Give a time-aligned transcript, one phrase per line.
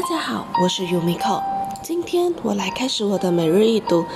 [0.00, 1.42] 大家好，我是 Yumiko。
[1.82, 4.06] 今天我来开始我的每日一读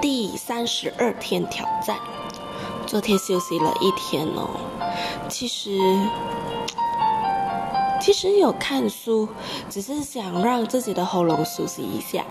[0.00, 1.96] 第三十二天挑战。
[2.86, 4.48] 昨天休息了一天哦，
[5.28, 5.76] 其实
[8.00, 9.28] 其实有看书，
[9.68, 12.24] 只是想让自己的喉咙休息一下。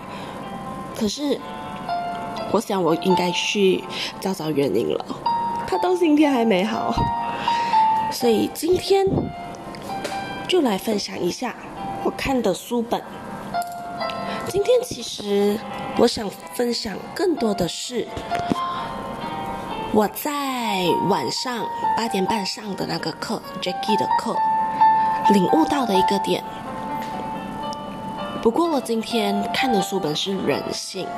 [0.98, 1.38] 可是
[2.52, 3.84] 我想我应该去
[4.18, 5.04] 找找原因了，
[5.66, 6.94] 他到今天还没好，
[8.10, 9.06] 所以今天
[10.48, 11.54] 就来分享一下。
[12.04, 13.02] 我看的书本，
[14.46, 15.58] 今天其实
[15.96, 18.06] 我想分享更多的是
[19.90, 20.30] 我在
[21.08, 24.36] 晚上八点半上的那个课，Jackie 的课，
[25.32, 26.44] 领悟到的一个点。
[28.42, 31.08] 不过我今天看的书本是人性，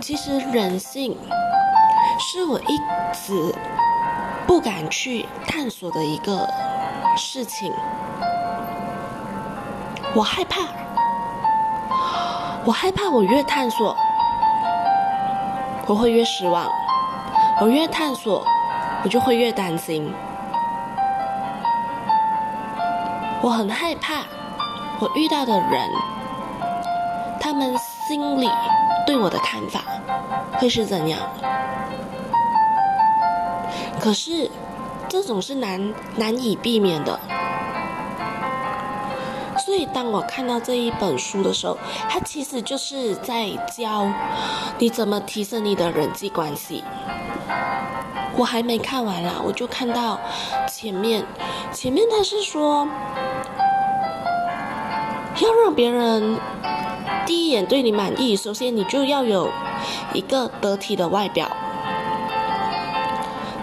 [0.00, 1.18] 其实人性
[2.20, 2.78] 是我一
[3.12, 3.52] 直
[4.46, 6.48] 不敢去探索的一个
[7.16, 7.72] 事情。
[10.14, 10.60] 我害怕，
[12.66, 13.96] 我害怕，我越探索，
[15.86, 16.66] 我会越失望；
[17.58, 18.44] 我越探索，
[19.02, 20.12] 我就会越担心。
[23.40, 24.24] 我很害怕，
[25.00, 25.88] 我遇到的人，
[27.40, 28.50] 他们心里
[29.06, 29.80] 对我的看法
[30.58, 31.18] 会是怎样？
[33.98, 34.50] 可是，
[35.08, 37.18] 这种是难难以避免的。
[39.72, 44.06] 所以，当我看到这一本书的时候，它其实就是在教
[44.78, 46.84] 你怎么提升你的人际关系。
[48.36, 50.20] 我还没看完啦，我就看到
[50.68, 51.24] 前面，
[51.72, 52.86] 前面他是说
[55.40, 56.38] 要让别人
[57.24, 59.48] 第一眼对你满意，首先你就要有
[60.12, 61.50] 一个得体的外表。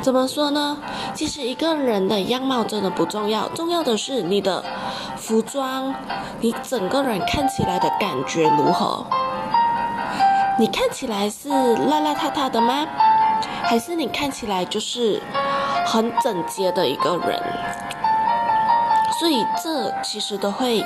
[0.10, 0.76] 怎么说呢？
[1.14, 4.64] 其实一个人的样貌真的不重要，重要的是你的
[5.16, 5.94] 服装，
[6.42, 9.06] 你整个人看起来的感觉如何？
[10.58, 12.88] 你看起来是邋邋遢遢的吗？
[13.62, 15.22] 还是你看起来就是
[15.86, 17.40] 很整洁的一个人？
[19.20, 20.84] 所以这其实都会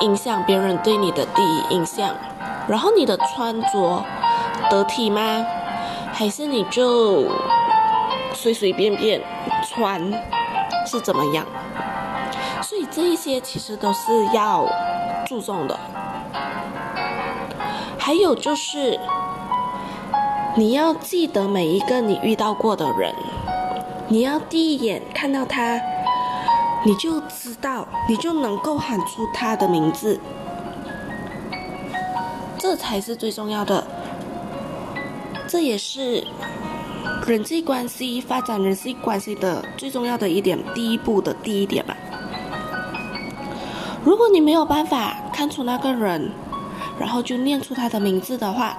[0.00, 2.14] 影响别人对你的第一印象。
[2.66, 4.02] 然后你的穿着
[4.70, 5.44] 得体吗？
[6.14, 7.26] 还是你就？
[8.34, 9.20] 随随便便
[9.66, 10.00] 穿
[10.86, 11.46] 是怎么样？
[12.62, 14.66] 所以这一些其实都是要
[15.26, 15.78] 注重的。
[17.98, 18.98] 还有就是，
[20.56, 23.14] 你要记得每一个你遇到过的人，
[24.08, 25.80] 你要第一眼看到他，
[26.84, 30.20] 你就知道，你就能够喊出他的名字，
[32.58, 33.86] 这才是最重要的。
[35.46, 36.26] 这也是。
[37.30, 41.96] 人际关系发展，人际关系的最重要的一点，第一步的第一点吧。
[44.04, 46.32] 如果你没有办法看出那个人，
[46.98, 48.76] 然后就念出他的名字的话，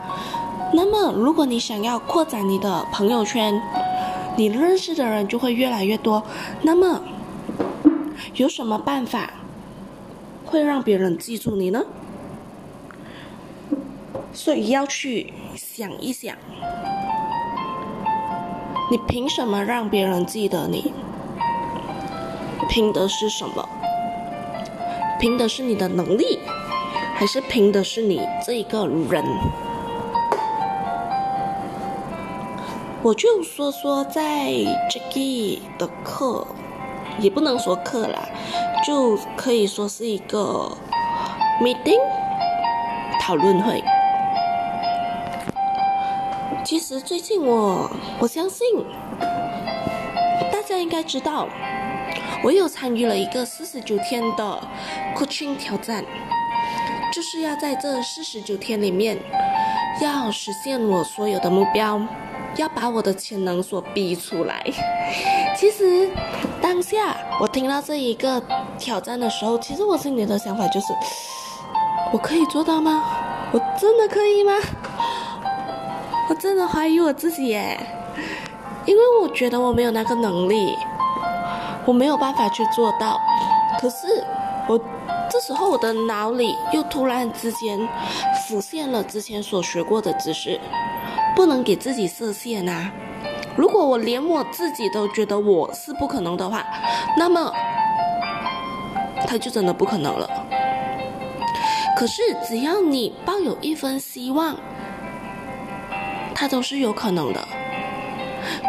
[0.74, 3.58] 那么如果你想要扩展你的朋友圈，
[4.36, 6.22] 你认识的人就会越来越多。
[6.62, 7.02] 那么
[8.34, 9.32] 有什么办法
[10.46, 11.86] 会让别人记住你呢？
[14.34, 16.36] 所以要去想一想。
[18.92, 20.92] 你凭什么让别人记得你？
[22.68, 23.66] 凭的是什么？
[25.18, 26.40] 凭的是你的能力，
[27.16, 29.24] 还是凭的是你这个人？
[33.02, 34.52] 我就说说在
[34.90, 36.46] Jackie 的课，
[37.18, 38.28] 也不能说课啦，
[38.86, 40.70] 就可以说是一个
[41.62, 41.98] meeting
[43.22, 43.82] 讨论会。
[46.72, 48.66] 其实最近我我相信
[50.50, 51.46] 大家应该知道，
[52.46, 54.58] 我有参与了一个四十九天的
[55.14, 56.02] coaching 挑战，
[57.12, 59.18] 就是要在这四十九天里面
[60.02, 62.02] 要实现我所有的目标，
[62.56, 64.64] 要把我的潜能所逼出来。
[65.60, 66.10] 其实
[66.62, 68.42] 当下我听到这一个
[68.80, 70.94] 挑战的时候，其实我心里的想法就是：
[72.14, 73.04] 我可以做到吗？
[73.52, 74.54] 我真的可以吗？
[76.30, 77.78] 我真的怀疑我自己耶，
[78.86, 80.78] 因为我觉得我没有那个能力，
[81.86, 83.20] 我没有办法去做到。
[83.80, 84.24] 可是
[84.68, 84.80] 我
[85.30, 87.78] 这时候我的脑里又突然之间
[88.48, 90.60] 浮现了之前所学过的知识，
[91.36, 92.92] 不能给自己设限啊！
[93.58, 96.66] 如果我连我自己都觉得我是不可能的话，
[97.18, 97.52] 那么
[99.28, 100.30] 他就真的不可能了。
[101.98, 104.56] 可是只要你抱有一分希望。
[106.42, 107.48] 它都是有可能的，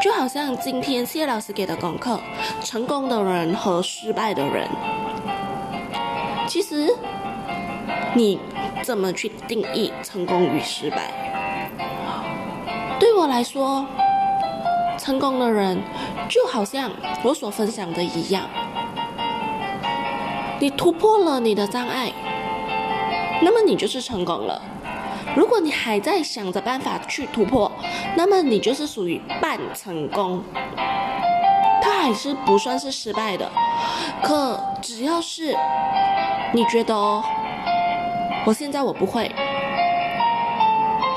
[0.02, 2.20] 就好像今天谢老师给的功课，
[2.62, 4.68] 成功的人和失败的人，
[6.46, 6.94] 其实
[8.14, 8.38] 你
[8.82, 11.10] 怎么去定义成功与失败？
[13.00, 13.86] 对我来说，
[14.98, 15.80] 成功的人
[16.28, 16.90] 就好像
[17.24, 18.42] 我所分享的一样，
[20.60, 22.12] 你突破了你的障碍，
[23.40, 24.60] 那么你就是成功了。
[25.34, 27.70] 如果你还在想着办法去突破，
[28.14, 30.42] 那么你就是属于半成功，
[31.80, 33.50] 它还是不算是失败的。
[34.22, 35.56] 可只要是
[36.52, 37.24] 你觉得哦，
[38.44, 39.32] 我现在我不会，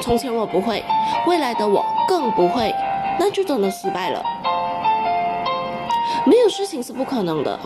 [0.01, 0.81] 从前我不会，
[1.27, 2.73] 未来的我更不会，
[3.19, 4.23] 那就真的失败了。
[6.25, 7.59] 没有事情是不可能的，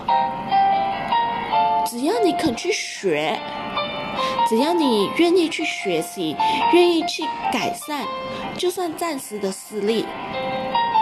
[1.86, 3.40] 只要你肯去学。
[4.50, 6.36] 只要你愿意去学习，
[6.74, 7.22] 愿意去
[7.54, 8.04] 改善，
[8.58, 10.04] 就算暂时的失利，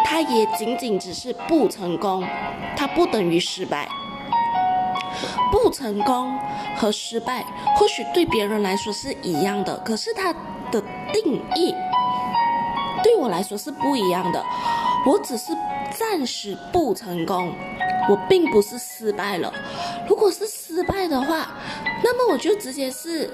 [0.03, 2.27] 它也仅仅只是不成功，
[2.75, 3.87] 它不等于失败。
[5.49, 6.37] 不成功
[6.75, 7.45] 和失败
[7.77, 10.33] 或许对别人来说是一样的，可是它
[10.69, 10.83] 的
[11.13, 11.73] 定义
[13.01, 14.43] 对我来说是不一样的。
[15.05, 15.53] 我只是
[15.97, 17.53] 暂时不成功，
[18.09, 19.53] 我并不是失败了。
[20.07, 21.49] 如果是失败的话，
[22.03, 23.29] 那么我就直接是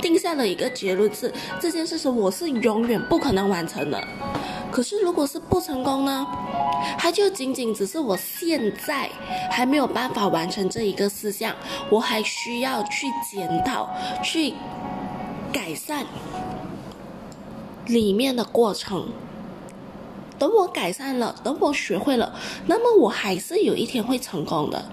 [0.00, 4.02] 定下了一个结论：是这件事情我是永远不可能完成的。
[4.72, 6.26] 可是如果是不成功呢？
[6.98, 9.08] 它就仅仅只是我现在
[9.50, 11.54] 还没有办法完成这一个事项，
[11.90, 13.88] 我还需要去检讨、
[14.22, 14.54] 去
[15.52, 16.04] 改善
[17.86, 19.08] 里面的过程。
[20.38, 22.32] 等我改善了，等我学会了，
[22.66, 24.84] 那么我还是有一天会成功的。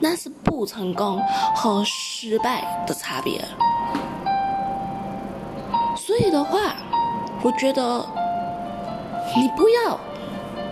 [0.00, 1.20] 那是不成功
[1.56, 3.44] 和失败的差别。
[5.96, 6.76] 所以的话，
[7.42, 8.06] 我觉得
[9.36, 9.98] 你不要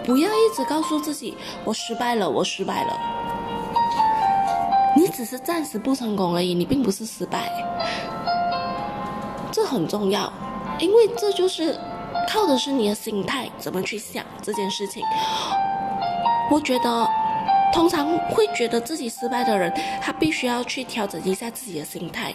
[0.05, 2.97] 不要一直告诉自己我失败了，我失败了。
[4.97, 7.51] 你只是暂时不成功而已，你并不是失败。
[9.51, 10.33] 这很重要，
[10.79, 11.77] 因为这就是
[12.28, 15.02] 靠的是你的心态怎么去想这件事情。
[16.50, 17.08] 我觉得。
[17.73, 19.70] 通常会觉得自己失败的人，
[20.00, 22.32] 他必须要去调整一下自己的心态。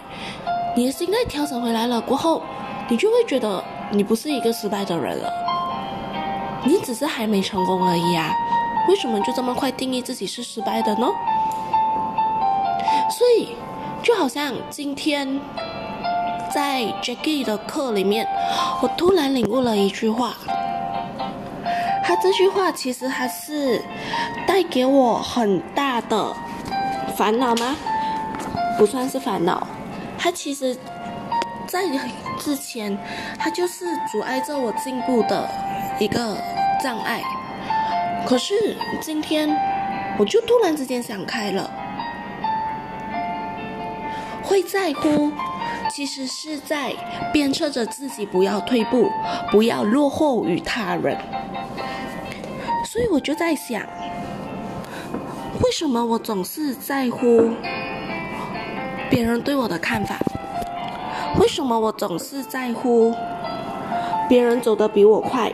[0.76, 2.44] 你的心态调整回来了过后，
[2.88, 5.34] 你就会觉得你不是一个失败的人了，
[6.64, 8.32] 你只是还没成功而已啊！
[8.88, 11.08] 为什么就这么快定义自己是失败的呢？
[13.10, 13.56] 所以，
[14.04, 15.42] 就好像今天
[16.54, 18.28] 在 Jackie 的课里面，
[18.82, 20.34] 我突然领悟了一句话。
[22.04, 23.82] 他这句话其实还是
[24.46, 26.36] 带给我很大的
[27.16, 27.76] 烦恼吗？
[28.78, 29.66] 不算是烦恼，
[30.18, 30.76] 他其实，
[31.68, 31.84] 在
[32.40, 32.98] 之前，
[33.38, 35.48] 他就是阻碍着我进步的
[36.00, 36.36] 一个
[36.84, 37.22] 障碍。
[38.26, 39.56] 可是今天，
[40.18, 41.70] 我就突然之间想开了，
[44.44, 45.32] 会在乎，
[45.94, 46.94] 其实是在
[47.34, 49.10] 鞭策着自己不要退步，
[49.52, 51.18] 不要落后于他人。
[52.86, 53.82] 所以我就在想，
[55.62, 57.52] 为什么我总是在乎
[59.10, 60.18] 别人对我的看法？
[61.38, 63.14] 为什么我总是在乎
[64.30, 65.52] 别人走得比我快？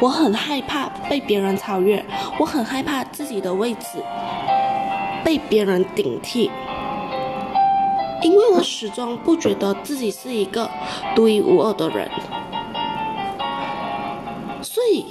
[0.00, 2.02] 我很害怕被别人超越，
[2.38, 4.02] 我很害怕自己的位置
[5.22, 6.50] 被别人顶替，
[8.22, 10.70] 因为我始终不觉得自己是一个
[11.14, 12.10] 独一无二的人，
[14.62, 15.06] 所以。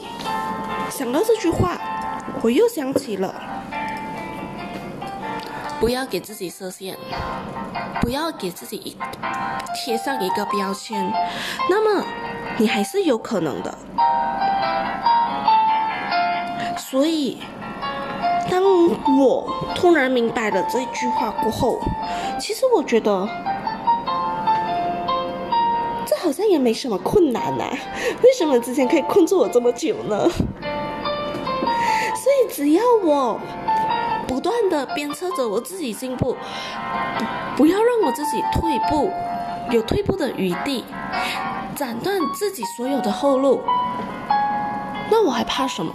[0.90, 1.80] 想到这句话，
[2.44, 3.34] 我又想起了：
[5.80, 6.98] 不要给自己设限，
[8.02, 8.98] 不要给自己
[9.74, 11.10] 贴上一个标签，
[11.70, 12.06] 那么
[12.58, 13.74] 你还是有可能的。
[16.78, 17.42] 所以，
[18.50, 18.62] 当
[19.20, 21.80] 我突然明白了这句话过后，
[22.40, 23.28] 其实我觉得
[26.06, 27.66] 这好像也没什么困难呐。
[28.24, 30.30] 为什么之前可以困住我这么久呢？
[32.16, 33.40] 所以只要我
[34.28, 36.36] 不断的鞭策着我自己进步，
[37.56, 39.12] 不要让我自己退步，
[39.72, 40.84] 有退步的余地，
[41.76, 43.62] 斩断自己所有的后路，
[45.10, 45.94] 那我还怕什么？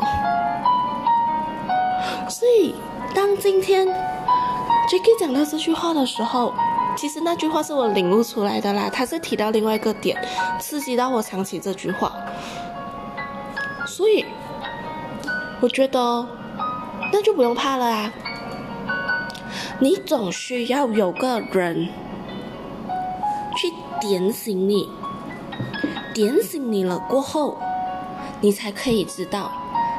[3.38, 6.54] 今天 Jackie 讲到这句话的时候，
[6.96, 8.90] 其实那句话是我领悟出来的啦。
[8.92, 10.16] 他是提到另外一个点，
[10.58, 12.12] 刺激到我想起这句话，
[13.86, 14.24] 所以
[15.60, 16.26] 我觉得。
[17.12, 18.12] 那就不用怕了啊！
[19.78, 21.88] 你总需要有个人
[23.56, 24.90] 去点醒你，
[26.12, 27.58] 点醒你了过后，
[28.40, 29.52] 你才可以知道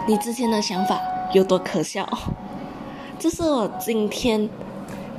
[0.06, 1.00] 你之前的想法
[1.34, 2.06] 有多可笑。
[3.20, 4.50] 这是我今天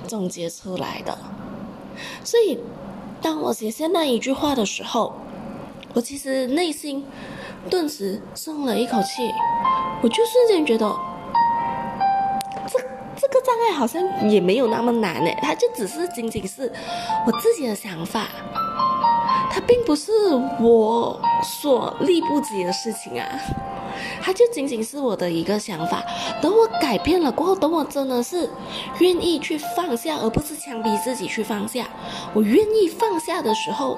[0.07, 1.19] 总结出来的。
[2.23, 2.59] 所以，
[3.21, 5.13] 当我写下那一句话的时候，
[5.95, 7.05] 我其实内心
[7.69, 9.33] 顿时松了一口气，
[10.01, 10.89] 我就瞬间觉得，
[12.69, 12.79] 这
[13.21, 16.73] 这个障碍好像也没有那么难诶，它就只是仅仅是
[17.27, 18.29] 我自己的想法，
[19.51, 20.13] 它并不是
[20.61, 23.27] 我所力不及的事情啊。
[24.29, 26.05] 它就仅仅是我的一个想法，
[26.43, 28.47] 等我改变了过后，等我真的是
[28.99, 31.87] 愿意去放下，而不是强逼自己去放下。
[32.35, 33.97] 我愿意放下的时候，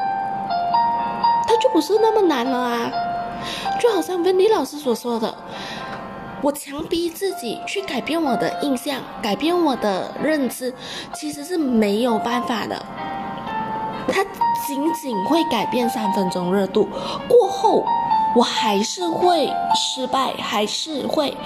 [1.48, 2.92] 它就不是那么难了啊！
[3.80, 5.34] 就好像温迪老师所说的，
[6.42, 10.72] 我强逼自己去改变我的印象，改变我的认知，
[11.12, 12.80] 其实是没有办法的。
[14.06, 14.22] 它
[14.64, 16.88] 仅仅会改变三分钟热度，
[17.28, 17.84] 过后。
[18.34, 21.36] 我还是会失败，还是会，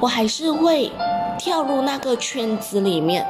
[0.00, 0.90] 我还是会
[1.38, 3.24] 跳入那个圈子里面。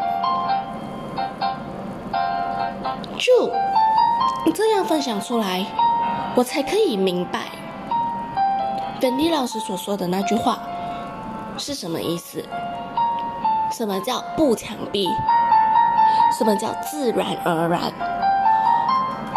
[3.18, 3.50] 就
[4.52, 5.64] 这样分享出来，
[6.34, 7.40] 我才可以明白，
[9.00, 10.58] 本地老师所说的那句话
[11.58, 12.42] 是什么意思？
[13.70, 15.08] 什么叫不强逼？
[16.36, 17.80] 什么叫自然而然？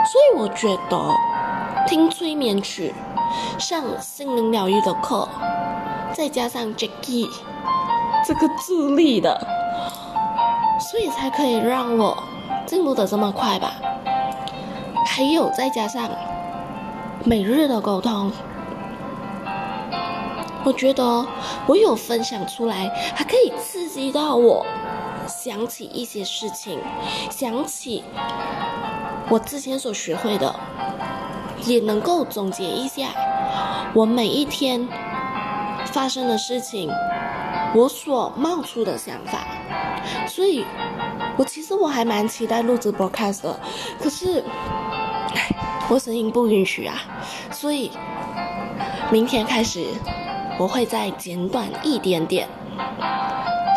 [0.05, 1.15] 所以我觉得
[1.85, 2.93] 听催眠曲。
[3.57, 5.27] 上心灵疗愈的课，
[6.13, 7.27] 再加上 Jackie
[8.25, 9.39] 这个助力的，
[10.79, 12.17] 所以才可以让我
[12.65, 13.73] 进步的这么快吧。
[15.07, 16.09] 还有再加上
[17.23, 18.31] 每日的沟通，
[20.63, 21.25] 我觉得
[21.67, 24.65] 我有分享出来，还可以刺激到我
[25.27, 26.79] 想起一些事情，
[27.29, 28.03] 想起
[29.29, 30.53] 我之前所学会的。
[31.63, 33.07] 也能够总结一下
[33.93, 34.87] 我每一天
[35.85, 36.91] 发生的事情，
[37.73, 39.45] 我所冒出的想法，
[40.27, 40.65] 所以，
[41.37, 43.59] 我其实我还蛮期待录直播 cast 的，
[44.01, 44.43] 可是，
[45.87, 46.97] 我声音不允许啊，
[47.51, 47.91] 所以，
[49.09, 49.85] 明天开始
[50.59, 52.49] 我会再简短一点点，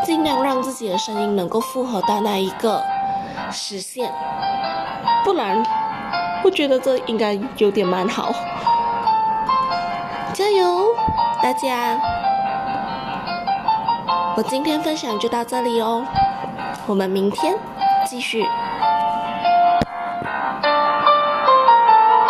[0.05, 2.83] 尽量让自己的声音能够复合到那一个
[3.53, 4.13] 实现，
[5.25, 5.88] 不然。
[6.45, 8.33] 我觉得这应该有点蛮好，
[10.33, 10.87] 加油，
[11.43, 12.01] 大家！
[14.37, 16.05] 我今天分享就到这里哦，
[16.87, 17.57] 我们明天
[18.07, 18.47] 继续。